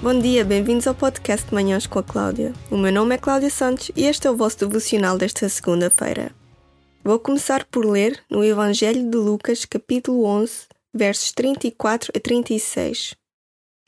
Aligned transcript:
Bom 0.00 0.18
dia, 0.20 0.44
bem-vindos 0.44 0.86
ao 0.86 0.94
podcast 0.94 1.52
Manhãs 1.52 1.86
com 1.86 1.98
a 1.98 2.02
Cláudia. 2.02 2.54
O 2.70 2.78
meu 2.78 2.92
nome 2.92 3.16
é 3.16 3.18
Cláudia 3.18 3.50
Santos 3.50 3.90
e 3.96 4.04
este 4.04 4.26
é 4.26 4.30
o 4.30 4.36
vosso 4.36 4.58
devocional 4.58 5.18
desta 5.18 5.48
segunda-feira. 5.48 6.30
Vou 7.02 7.18
começar 7.18 7.64
por 7.64 7.84
ler 7.84 8.22
no 8.30 8.44
Evangelho 8.44 9.10
de 9.10 9.16
Lucas, 9.16 9.64
capítulo 9.64 10.24
11, 10.24 10.68
versos 10.94 11.32
34 11.32 12.12
a 12.16 12.20
36. 12.20 13.16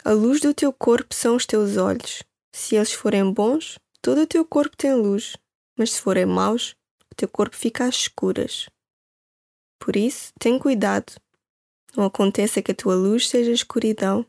A 0.04 0.11
luz 0.11 0.40
do 0.40 0.52
teu 0.52 0.72
corpo 0.72 1.14
são 1.14 1.36
os 1.36 1.46
teus 1.46 1.77
olhos. 1.77 2.24
Se 2.52 2.74
eles 2.74 2.92
forem 2.92 3.32
bons, 3.32 3.79
todo 4.02 4.22
o 4.22 4.27
teu 4.27 4.45
corpo 4.45 4.77
tem 4.77 4.92
luz, 4.95 5.36
mas 5.79 5.92
se 5.92 6.00
forem 6.00 6.27
maus, 6.27 6.74
teu 7.21 7.29
corpo 7.29 7.55
fica 7.55 7.84
às 7.84 7.96
escuras. 7.96 8.68
Por 9.79 9.95
isso, 9.95 10.33
tem 10.38 10.59
cuidado. 10.59 11.12
Não 11.95 12.05
aconteça 12.05 12.62
que 12.62 12.73
a 12.73 12.74
tua 12.74 12.95
luz 12.95 13.29
seja 13.29 13.51
escuridão. 13.51 14.24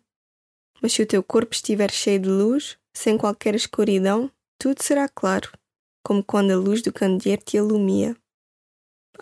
Mas 0.81 0.93
se 0.93 1.01
o 1.01 1.07
teu 1.07 1.23
corpo 1.23 1.53
estiver 1.53 1.91
cheio 1.91 2.19
de 2.19 2.29
luz, 2.29 2.77
sem 2.93 3.17
qualquer 3.17 3.55
escuridão, 3.55 4.29
tudo 4.59 4.83
será 4.83 5.07
claro, 5.07 5.51
como 6.03 6.23
quando 6.23 6.51
a 6.51 6.57
luz 6.57 6.81
do 6.81 6.91
candeeiro 6.91 7.41
te 7.43 7.57
alumia. 7.57 8.15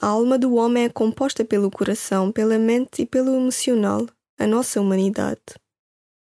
A 0.01 0.07
alma 0.07 0.39
do 0.39 0.55
homem 0.55 0.85
é 0.85 0.89
composta 0.89 1.45
pelo 1.45 1.69
coração, 1.69 2.31
pela 2.31 2.57
mente 2.57 3.03
e 3.03 3.05
pelo 3.05 3.35
emocional, 3.35 4.07
a 4.37 4.47
nossa 4.47 4.79
humanidade. 4.79 5.41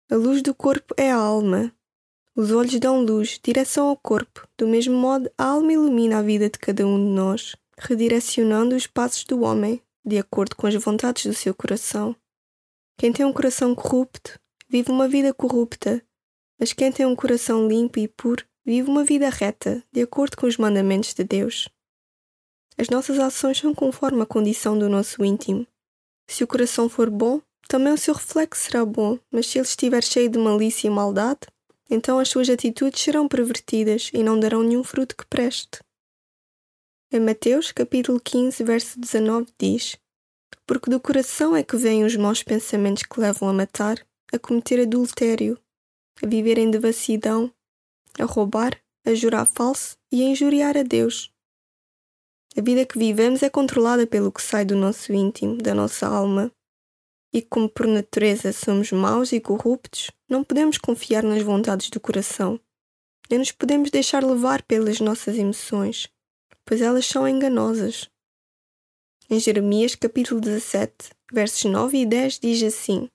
A 0.09 0.16
luz 0.16 0.41
do 0.41 0.54
corpo 0.54 0.93
é 0.98 1.12
a 1.12 1.16
alma. 1.16 1.71
Os 2.34 2.52
olhos 2.52 2.80
dão 2.80 3.02
luz, 3.02 3.40
direção 3.44 3.88
ao 3.88 3.98
corpo. 3.98 4.48
Do 4.58 4.66
mesmo 4.66 4.98
modo, 4.98 5.30
a 5.38 5.45
alma 5.45 5.73
ilumina 5.73 6.20
a 6.20 6.21
vida 6.21 6.49
de 6.49 6.57
cada 6.57 6.88
um 6.88 6.98
de 6.98 7.12
nós, 7.12 7.55
redirecionando 7.77 8.76
os 8.76 8.88
passos 8.88 9.26
do 9.26 9.41
homem, 9.41 9.81
de 10.05 10.17
acordo 10.17 10.55
com 10.55 10.66
as 10.66 10.76
vontades 10.76 11.26
do 11.26 11.34
seu 11.34 11.54
coração. 11.54 12.15
Quem 12.98 13.12
tem 13.12 13.26
um 13.26 13.34
coração 13.34 13.76
corrupto, 13.76 14.40
vive 14.70 14.91
uma 14.91 15.09
vida 15.09 15.34
corrupta, 15.34 16.02
mas 16.57 16.71
quem 16.71 16.91
tem 16.91 17.05
um 17.05 17.15
coração 17.15 17.68
limpo 17.68 17.99
e 17.99 18.07
puro, 18.07 18.46
vive 18.65 18.90
uma 18.90 19.04
vida 19.04 19.29
reta, 19.29 19.84
de 19.91 20.02
acordo 20.02 20.37
com 20.37 20.48
os 20.48 20.55
mandamentos 20.55 21.13
de 21.13 21.26
Deus. 21.26 21.68
As 22.77 22.90
nossas 22.90 23.20
ações 23.20 23.57
são 23.57 23.76
conforme 23.76 24.21
a 24.21 24.26
condição 24.26 24.79
do 24.79 24.87
nosso 24.87 25.26
íntimo. 25.26 25.68
Se 26.29 26.43
o 26.43 26.48
coração 26.48 26.87
for 26.87 27.09
bom, 27.09 27.41
também 27.68 27.91
o 27.91 27.98
seu 27.98 28.13
reflexo 28.13 28.63
será 28.63 28.85
bom, 28.85 29.20
mas 29.29 29.48
se 29.48 29.57
ele 29.57 29.68
estiver 29.68 30.04
cheio 30.04 30.29
de 30.29 30.40
malícia 30.40 30.87
e 30.87 30.91
maldade, 30.91 31.41
então 31.91 32.17
as 32.17 32.29
suas 32.29 32.49
atitudes 32.49 33.01
serão 33.01 33.27
pervertidas 33.27 34.09
e 34.13 34.23
não 34.23 34.39
darão 34.39 34.63
nenhum 34.63 34.81
fruto 34.81 35.15
que 35.15 35.25
preste. 35.27 35.79
Em 37.11 37.20
Mateus, 37.20 37.73
capítulo 37.73 38.17
15, 38.17 38.63
verso 38.63 38.97
19, 38.97 39.51
diz: 39.59 39.97
Porque 40.65 40.89
do 40.89 41.01
coração 41.01 41.53
é 41.53 41.62
que 41.62 41.75
vêm 41.75 42.05
os 42.05 42.15
maus 42.15 42.41
pensamentos 42.41 43.03
que 43.03 43.19
levam 43.19 43.49
a 43.49 43.53
matar, 43.53 43.99
a 44.31 44.39
cometer 44.39 44.79
adultério, 44.79 45.59
a 46.23 46.25
viver 46.25 46.57
em 46.57 46.71
devassidão, 46.71 47.53
a 48.17 48.23
roubar, 48.23 48.81
a 49.05 49.13
jurar 49.13 49.45
falso 49.45 49.97
e 50.09 50.21
a 50.21 50.25
injuriar 50.25 50.77
a 50.77 50.84
Deus. 50.84 51.29
A 52.57 52.62
vida 52.62 52.85
que 52.85 52.97
vivemos 52.97 53.43
é 53.43 53.49
controlada 53.49 54.07
pelo 54.07 54.31
que 54.31 54.41
sai 54.41 54.63
do 54.63 54.77
nosso 54.77 55.12
íntimo, 55.12 55.57
da 55.57 55.75
nossa 55.75 56.07
alma. 56.07 56.49
E 57.34 57.41
como 57.41 57.70
por 57.70 57.87
natureza 57.87 58.51
somos 58.51 58.91
maus 58.91 59.32
e 59.32 59.40
corruptos, 59.40 60.12
não 60.27 60.43
podemos 60.43 60.77
confiar 60.77 61.24
nas 61.24 61.41
vontades 61.41 61.90
do 61.90 61.99
coração, 61.99 62.60
nem 63.29 63.40
nos 63.40 63.51
podemos 63.51 63.90
deixar 63.90 64.24
levar 64.24 64.62
pelas 64.63 65.00
nossas 65.00 65.38
emoções, 65.38 66.09
pois 66.66 66.81
elas 66.81 67.06
são 67.06 67.25
enganosas. 67.28 68.09
Em 69.29 69.40
Jeremias 69.40 69.96
capítulo 69.96 70.41
17, 70.41 71.12
versos 71.31 71.63
9 71.63 71.97
e 71.97 72.06
10 72.06 72.40
diz 72.40 72.62
assim: 72.63 73.09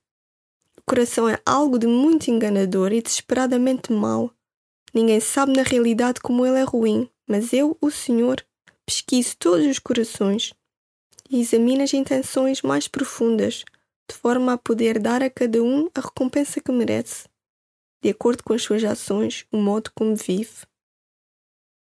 O 0.78 0.82
coração 0.86 1.28
é 1.28 1.38
algo 1.44 1.78
de 1.78 1.86
muito 1.86 2.30
enganador 2.30 2.94
e 2.94 3.02
desesperadamente 3.02 3.92
mau. 3.92 4.32
Ninguém 4.94 5.20
sabe 5.20 5.52
na 5.52 5.62
realidade 5.62 6.20
como 6.20 6.46
ele 6.46 6.58
é 6.58 6.62
ruim, 6.62 7.10
mas 7.28 7.52
eu, 7.52 7.76
o 7.82 7.90
Senhor, 7.90 8.42
pesquiso 8.86 9.36
todos 9.36 9.66
os 9.66 9.78
corações 9.78 10.54
e 11.28 11.40
examino 11.40 11.82
as 11.82 11.92
intenções 11.92 12.62
mais 12.62 12.88
profundas, 12.88 13.62
de 14.10 14.16
forma 14.16 14.52
a 14.52 14.58
poder 14.58 14.98
dar 14.98 15.22
a 15.22 15.30
cada 15.30 15.62
um 15.62 15.88
a 15.94 16.00
recompensa 16.00 16.60
que 16.60 16.72
merece, 16.72 17.28
de 18.02 18.10
acordo 18.10 18.42
com 18.42 18.52
as 18.52 18.62
suas 18.62 18.84
ações, 18.84 19.46
o 19.52 19.56
modo 19.56 19.90
como 19.94 20.14
vive. 20.14 20.66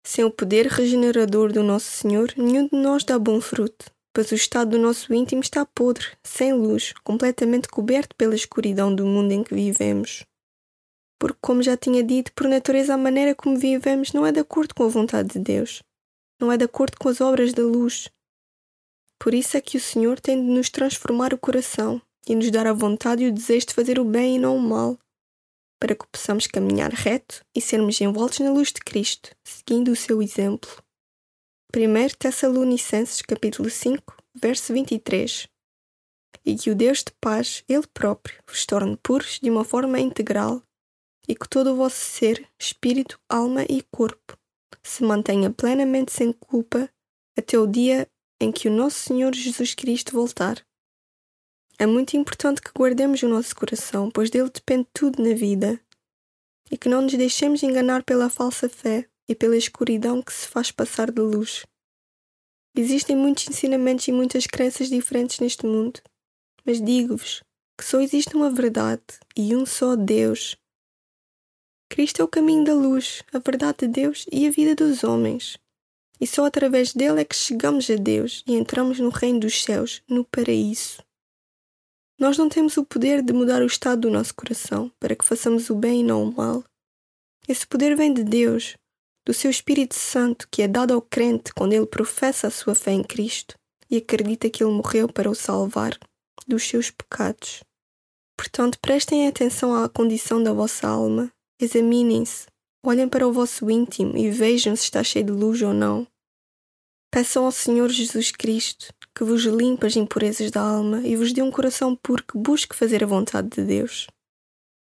Sem 0.06 0.24
o 0.24 0.31
poder 0.31 0.68
regenerador 0.68 1.52
do 1.52 1.64
Nosso 1.64 1.90
Senhor, 1.90 2.34
nenhum 2.38 2.68
de 2.68 2.75
nós 2.75 3.04
dá 3.04 3.18
bom 3.18 3.42
fruto, 3.42 3.92
pois 4.14 4.31
o 4.31 4.36
estado 4.36 4.72
do 4.72 4.80
nosso 4.80 5.14
íntimo 5.14 5.42
está 5.42 5.66
podre, 5.66 6.06
sem 6.24 6.54
luz, 6.54 6.94
completamente 7.04 7.68
coberto 7.68 8.16
pela 8.16 8.36
escuridão 8.36 8.94
do 8.94 9.06
mundo 9.06 9.31
em 9.31 9.44
que 9.44 9.56
vivemos. 9.56 10.24
Porque, 11.20 11.40
como 11.42 11.64
já 11.64 11.75
tinha 11.75 12.04
dito, 12.04 12.31
por 12.34 12.48
natureza 12.48 12.94
a 12.94 12.98
maneira 12.98 13.34
como 13.34 13.58
vivemos 13.58 14.14
não 14.14 14.25
é 14.25 14.31
de 14.31 14.40
acordo 14.40 14.75
com 14.75 14.84
a 14.84 14.88
vontade 14.88 15.30
de 15.30 15.40
Deus 15.40 15.81
não 16.40 16.52
é 16.52 16.58
de 16.58 16.66
acordo 16.66 16.98
com 17.00 17.09
as 17.09 17.22
obras 17.22 17.54
da 17.54 17.64
luz. 17.64 18.09
Por 19.20 19.34
isso 19.34 19.58
é 19.58 19.62
que 19.62 19.78
o 19.78 19.81
Senhor 19.81 20.20
tem 20.20 20.40
de 20.44 20.52
nos 20.52 20.70
transformar 20.70 21.34
o 21.34 21.38
coração 21.38 22.02
e 22.28 22.36
nos 22.36 22.50
dar 22.52 22.68
a 22.68 22.74
vontade 22.74 23.24
e 23.24 23.28
o 23.28 23.31
desejo 23.31 23.68
de 23.68 23.74
fazer 23.74 24.00
o 24.00 24.06
bem 24.06 24.36
e 24.36 24.40
não 24.40 24.58
o 24.58 24.62
mal, 24.62 24.98
para 25.80 25.96
que 25.96 26.08
possamos 26.08 26.48
caminhar 26.48 26.92
reto 26.92 27.44
e 27.56 27.62
sermos 27.62 28.00
envoltos 28.02 28.40
na 28.40 28.52
luz 28.52 28.72
de 28.72 28.81
Cristo, 28.81 29.36
seguindo 29.44 29.92
o 29.92 29.96
seu 29.96 30.22
exemplo. 30.22 30.70
1 31.75 32.16
Tessalonicenses 32.18 33.22
capítulo 33.22 33.70
5, 33.70 34.16
verso 34.34 34.74
23 34.74 35.48
E 36.46 36.56
que 36.56 36.70
o 36.70 36.75
Deus 36.75 37.00
de 37.00 37.12
paz, 37.20 37.64
Ele 37.68 37.88
próprio, 37.94 38.42
vos 38.48 38.66
torne 38.66 38.98
puros 38.98 39.40
de 39.42 39.50
uma 39.50 39.64
forma 39.64 40.00
integral 40.00 40.62
e 41.28 41.36
que 41.36 41.50
todo 41.50 41.74
o 41.74 41.75
vosso 41.75 41.98
ser, 41.98 42.48
espírito, 42.59 43.20
alma 43.28 43.64
e 43.64 43.84
corpo 43.92 44.38
se 44.84 45.04
mantenha 45.04 45.52
plenamente 45.52 46.12
sem 46.12 46.31
culpa 46.31 46.90
até 47.38 47.58
o 47.58 47.68
dia 47.68 48.08
em 48.40 48.51
que 48.51 48.68
o 48.68 48.72
nosso 48.72 49.00
Senhor 49.00 49.34
Jesus 49.34 49.73
Cristo 49.73 50.13
voltar. 50.13 50.66
É 51.78 51.85
muito 51.85 52.16
importante 52.16 52.62
que 52.62 52.72
guardemos 52.75 53.22
o 53.23 53.28
nosso 53.28 53.56
coração, 53.56 54.09
pois 54.09 54.29
dele 54.29 54.50
depende 54.50 54.88
tudo 54.94 55.22
na 55.22 55.34
vida, 55.34 55.79
e 56.72 56.78
que 56.78 56.90
não 56.90 57.01
nos 57.01 57.13
deixemos 57.13 57.63
enganar 57.63 58.03
pela 58.03 58.29
falsa 58.29 58.69
fé 58.69 59.07
e 59.28 59.35
pela 59.35 59.57
escuridão 59.57 60.22
que 60.22 60.34
se 60.34 60.47
faz 60.47 60.72
passar 60.72 61.12
de 61.12 61.22
luz. 61.22 61.66
Existem 62.75 63.16
muitos 63.16 63.47
ensinamentos 63.47 64.07
e 64.07 64.12
muitas 64.12 64.47
crenças 64.47 64.90
diferentes 64.90 65.40
neste 65.40 65.66
mundo, 65.66 66.01
mas 66.66 66.81
digo-vos 66.81 67.44
que 67.78 67.85
só 67.85 68.00
existe 68.00 68.35
uma 68.35 68.50
verdade 68.50 69.03
e 69.35 69.56
um 69.56 69.66
só 69.66 69.95
Deus 69.95 70.57
Cristo 71.90 72.22
é 72.22 72.25
o 72.25 72.28
caminho 72.28 72.66
da 72.66 72.74
luz, 72.74 73.24
a 73.31 73.40
verdade 73.40 73.79
de 73.81 73.88
Deus 73.88 74.25
e 74.31 74.47
a 74.47 74.51
vida 74.51 74.75
dos 74.75 75.03
homens. 75.03 75.57
E 76.20 76.26
só 76.26 76.46
através 76.46 76.94
dele 76.94 77.22
é 77.22 77.26
que 77.26 77.36
chegamos 77.36 77.90
a 77.90 77.96
Deus 77.96 78.44
e 78.48 78.53
entramos 78.53 79.00
no 79.00 79.09
reino 79.09 79.42
dos 79.42 79.64
céus, 79.64 80.02
no 80.08 80.24
paraíso. 80.24 81.03
Nós 82.18 82.38
não 82.38 82.48
temos 82.48 82.78
o 82.78 82.86
poder 82.86 83.22
de 83.22 83.34
mudar 83.34 83.62
o 83.62 83.66
estado 83.66 84.02
do 84.02 84.12
nosso 84.12 84.34
coração 84.34 84.92
para 85.00 85.16
que 85.16 85.25
façamos 85.25 85.70
o 85.70 85.75
bem 85.75 86.00
e 86.00 86.04
não 86.04 86.24
o 86.24 86.34
mal. 86.34 86.64
Esse 87.48 87.68
poder 87.68 87.96
vem 87.96 88.14
de 88.14 88.24
Deus, 88.24 88.78
do 89.25 89.34
seu 89.34 89.52
Espírito 89.52 89.96
Santo 89.96 90.48
que 90.50 90.62
é 90.62 90.68
dado 90.68 90.94
ao 90.94 91.02
crente 91.02 91.54
quando 91.54 91.74
ele 91.74 91.86
professa 91.86 92.48
a 92.48 92.52
sua 92.52 92.74
fé 92.74 92.92
em 92.92 93.04
Cristo 93.04 93.56
e 93.90 93.98
acredita 93.98 94.50
que 94.50 94.64
ele 94.64 94.72
morreu 94.72 95.08
para 95.08 95.30
o 95.30 95.36
salvar 95.36 95.98
dos 96.48 96.64
seus 96.64 96.90
pecados. 96.90 97.64
Portanto, 98.38 98.80
prestem 98.80 99.28
atenção 99.28 99.75
à 99.75 99.90
condição 99.90 100.42
da 100.42 100.54
vossa 100.54 100.88
alma 100.88 101.31
Examinem-se, 101.58 102.48
olhem 102.90 103.09
para 103.09 103.28
o 103.28 103.34
vosso 103.34 103.69
íntimo 103.69 104.18
e 104.18 104.29
vejam 104.29 104.75
se 104.75 104.84
está 104.84 105.03
cheio 105.03 105.25
de 105.25 105.31
luz 105.31 105.62
ou 105.62 105.73
não. 105.73 106.07
Peçam 107.12 107.46
ao 107.46 107.51
Senhor 107.51 107.90
Jesus 107.90 108.31
Cristo 108.31 108.94
que 109.15 109.24
vos 109.24 109.44
limpe 109.44 109.86
as 109.88 109.95
impurezas 109.95 110.51
da 110.51 110.62
alma 110.62 111.00
e 111.00 111.15
vos 111.15 111.31
dê 111.31 111.42
um 111.42 111.51
coração 111.51 111.95
puro 111.95 112.24
que 112.24 112.38
busque 112.38 112.75
fazer 112.75 113.04
a 113.04 113.07
vontade 113.07 113.50
de 113.50 113.63
Deus. 113.63 114.07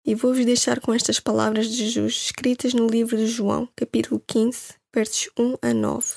E 0.05 0.13
vou-vos 0.13 0.45
deixar 0.45 0.79
com 0.79 0.93
estas 0.93 1.19
palavras 1.19 1.67
de 1.67 1.75
Jesus 1.75 2.13
escritas 2.25 2.73
no 2.73 2.87
livro 2.87 3.17
de 3.17 3.27
João, 3.27 3.67
capítulo 3.75 4.21
15, 4.27 4.75
versos 4.93 5.29
1 5.37 5.55
a 5.61 5.73
9. 5.73 6.15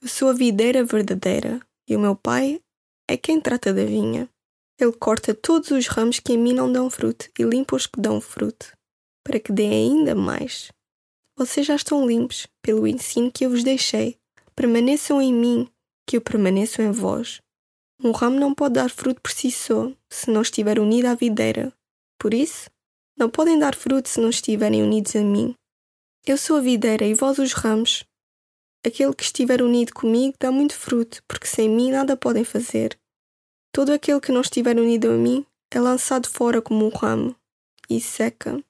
Eu 0.00 0.08
sou 0.08 0.28
a 0.28 0.32
videira 0.32 0.84
verdadeira 0.84 1.60
e 1.88 1.94
o 1.94 2.00
meu 2.00 2.16
Pai 2.16 2.60
é 3.08 3.16
quem 3.16 3.40
trata 3.40 3.72
da 3.72 3.84
vinha. 3.84 4.28
Ele 4.78 4.92
corta 4.92 5.32
todos 5.32 5.70
os 5.70 5.86
ramos 5.86 6.18
que 6.18 6.32
em 6.32 6.38
mim 6.38 6.52
não 6.52 6.72
dão 6.72 6.90
fruto 6.90 7.28
e 7.38 7.44
limpa 7.44 7.76
os 7.76 7.86
que 7.86 8.00
dão 8.00 8.20
fruto 8.20 8.72
para 9.24 9.38
que 9.38 9.52
dê 9.52 9.66
ainda 9.66 10.14
mais. 10.14 10.70
Vocês 11.42 11.66
já 11.66 11.74
estão 11.74 12.06
limpos 12.06 12.46
pelo 12.62 12.86
ensino 12.86 13.28
que 13.28 13.44
eu 13.44 13.50
vos 13.50 13.64
deixei. 13.64 14.16
Permaneçam 14.54 15.20
em 15.20 15.34
mim, 15.34 15.68
que 16.06 16.16
eu 16.16 16.20
permaneço 16.20 16.80
em 16.80 16.92
vós. 16.92 17.40
Um 18.00 18.12
ramo 18.12 18.38
não 18.38 18.54
pode 18.54 18.74
dar 18.74 18.88
fruto 18.88 19.20
por 19.20 19.32
si 19.32 19.50
só, 19.50 19.90
se 20.08 20.30
não 20.30 20.42
estiver 20.42 20.78
unido 20.78 21.06
à 21.06 21.16
videira. 21.16 21.72
Por 22.16 22.32
isso, 22.32 22.70
não 23.18 23.28
podem 23.28 23.58
dar 23.58 23.74
fruto 23.74 24.08
se 24.08 24.20
não 24.20 24.30
estiverem 24.30 24.84
unidos 24.84 25.16
a 25.16 25.20
mim. 25.20 25.52
Eu 26.24 26.38
sou 26.38 26.58
a 26.58 26.60
videira 26.60 27.04
e 27.04 27.12
vós 27.12 27.38
os 27.38 27.52
ramos. 27.54 28.04
Aquele 28.86 29.12
que 29.12 29.24
estiver 29.24 29.62
unido 29.62 29.92
comigo 29.92 30.36
dá 30.38 30.52
muito 30.52 30.76
fruto, 30.76 31.24
porque 31.26 31.48
sem 31.48 31.68
mim 31.68 31.90
nada 31.90 32.16
podem 32.16 32.44
fazer. 32.44 32.96
Todo 33.72 33.90
aquele 33.90 34.20
que 34.20 34.30
não 34.30 34.42
estiver 34.42 34.78
unido 34.78 35.10
a 35.10 35.14
mim 35.14 35.44
é 35.72 35.80
lançado 35.80 36.28
fora 36.28 36.62
como 36.62 36.86
um 36.86 36.88
ramo 36.88 37.34
e 37.90 38.00
seca. 38.00 38.62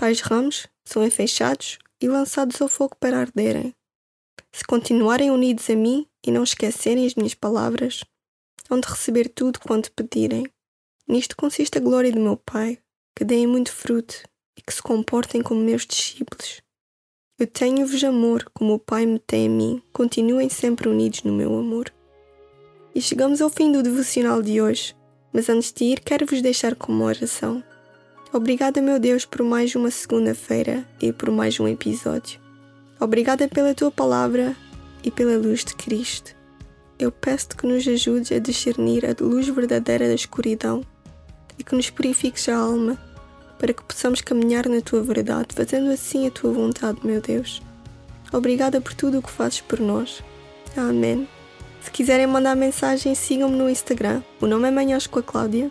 Tais 0.00 0.22
ramos 0.22 0.66
são 0.82 1.04
enfechados 1.04 1.78
e 2.00 2.08
lançados 2.08 2.62
ao 2.62 2.68
fogo 2.70 2.96
para 2.98 3.20
arderem. 3.20 3.74
Se 4.50 4.64
continuarem 4.64 5.30
unidos 5.30 5.68
a 5.68 5.76
mim 5.76 6.06
e 6.26 6.30
não 6.30 6.42
esquecerem 6.42 7.04
as 7.04 7.14
minhas 7.14 7.34
palavras, 7.34 8.02
hão 8.70 8.80
de 8.80 8.88
receber 8.88 9.28
tudo 9.28 9.60
quanto 9.60 9.92
pedirem. 9.92 10.46
Nisto 11.06 11.36
consiste 11.36 11.76
a 11.76 11.82
glória 11.82 12.10
do 12.10 12.18
meu 12.18 12.38
Pai, 12.38 12.78
que 13.14 13.26
deem 13.26 13.46
muito 13.46 13.70
fruto 13.70 14.22
e 14.56 14.62
que 14.62 14.72
se 14.72 14.82
comportem 14.82 15.42
como 15.42 15.60
meus 15.60 15.84
discípulos. 15.84 16.62
Eu 17.38 17.46
tenho-vos 17.46 18.02
amor 18.02 18.50
como 18.54 18.72
o 18.72 18.78
Pai 18.78 19.04
me 19.04 19.18
tem 19.18 19.48
a 19.48 19.50
mim. 19.50 19.82
Continuem 19.92 20.48
sempre 20.48 20.88
unidos 20.88 21.24
no 21.24 21.32
meu 21.34 21.54
amor. 21.58 21.92
E 22.94 23.02
chegamos 23.02 23.42
ao 23.42 23.50
fim 23.50 23.70
do 23.70 23.82
devocional 23.82 24.40
de 24.40 24.62
hoje, 24.62 24.96
mas 25.30 25.50
antes 25.50 25.70
de 25.70 25.84
ir, 25.84 26.00
quero 26.00 26.24
vos 26.24 26.40
deixar 26.40 26.74
com 26.74 26.90
uma 26.90 27.04
oração. 27.04 27.62
Obrigada, 28.32 28.80
meu 28.80 29.00
Deus, 29.00 29.24
por 29.24 29.42
mais 29.42 29.74
uma 29.74 29.90
segunda-feira 29.90 30.86
e 31.00 31.12
por 31.12 31.32
mais 31.32 31.58
um 31.58 31.66
episódio. 31.66 32.38
Obrigada 33.00 33.48
pela 33.48 33.74
tua 33.74 33.90
palavra 33.90 34.54
e 35.02 35.10
pela 35.10 35.36
luz 35.36 35.64
de 35.64 35.74
Cristo. 35.74 36.36
Eu 36.96 37.10
peço-te 37.10 37.56
que 37.56 37.66
nos 37.66 37.88
ajudes 37.88 38.30
a 38.30 38.38
discernir 38.38 39.04
a 39.04 39.16
luz 39.20 39.48
verdadeira 39.48 40.06
da 40.06 40.14
escuridão 40.14 40.84
e 41.58 41.64
que 41.64 41.74
nos 41.74 41.90
purifiques 41.90 42.48
a 42.48 42.56
alma 42.56 42.96
para 43.58 43.72
que 43.72 43.82
possamos 43.82 44.20
caminhar 44.20 44.68
na 44.68 44.80
tua 44.80 45.02
verdade, 45.02 45.48
fazendo 45.52 45.90
assim 45.90 46.28
a 46.28 46.30
tua 46.30 46.52
vontade, 46.52 47.00
meu 47.02 47.20
Deus. 47.20 47.60
Obrigada 48.32 48.80
por 48.80 48.94
tudo 48.94 49.18
o 49.18 49.22
que 49.22 49.30
fazes 49.30 49.60
por 49.60 49.80
nós. 49.80 50.22
Amém. 50.76 51.28
Se 51.82 51.90
quiserem 51.90 52.28
mandar 52.28 52.54
mensagem, 52.54 53.12
sigam-me 53.12 53.56
no 53.56 53.68
Instagram. 53.68 54.22
O 54.40 54.46
nome 54.46 54.68
é 54.68 54.70
Manhãs 54.70 55.08
com 55.08 55.18
a 55.18 55.22
Cláudia. 55.22 55.68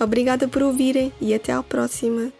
Obrigada 0.00 0.46
por 0.46 0.62
ouvirem 0.62 1.12
e 1.20 1.34
até 1.34 1.52
à 1.52 1.62
próxima. 1.62 2.32